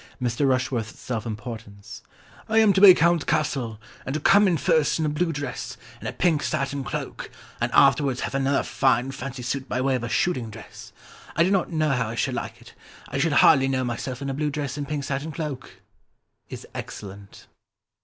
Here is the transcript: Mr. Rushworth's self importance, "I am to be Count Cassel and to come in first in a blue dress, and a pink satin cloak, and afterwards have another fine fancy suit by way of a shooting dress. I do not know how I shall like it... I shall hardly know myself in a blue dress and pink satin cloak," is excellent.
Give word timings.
Mr. 0.19 0.49
Rushworth's 0.49 0.99
self 0.99 1.27
importance, 1.27 2.01
"I 2.49 2.57
am 2.57 2.73
to 2.73 2.81
be 2.81 2.95
Count 2.95 3.27
Cassel 3.27 3.79
and 4.03 4.15
to 4.15 4.19
come 4.19 4.47
in 4.47 4.57
first 4.57 4.97
in 4.97 5.05
a 5.05 5.09
blue 5.09 5.31
dress, 5.31 5.77
and 5.99 6.07
a 6.09 6.11
pink 6.11 6.41
satin 6.41 6.83
cloak, 6.83 7.29
and 7.61 7.71
afterwards 7.73 8.21
have 8.21 8.33
another 8.33 8.63
fine 8.63 9.11
fancy 9.11 9.43
suit 9.43 9.69
by 9.69 9.79
way 9.79 9.93
of 9.93 10.03
a 10.03 10.09
shooting 10.09 10.49
dress. 10.49 10.91
I 11.35 11.43
do 11.43 11.51
not 11.51 11.71
know 11.71 11.89
how 11.91 12.09
I 12.09 12.15
shall 12.15 12.33
like 12.33 12.59
it... 12.59 12.73
I 13.09 13.19
shall 13.19 13.31
hardly 13.35 13.67
know 13.67 13.83
myself 13.83 14.23
in 14.23 14.29
a 14.31 14.33
blue 14.33 14.49
dress 14.49 14.75
and 14.75 14.87
pink 14.87 15.03
satin 15.03 15.31
cloak," 15.31 15.83
is 16.49 16.65
excellent. 16.73 17.45